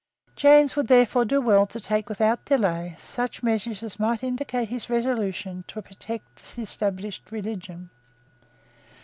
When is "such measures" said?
2.97-3.83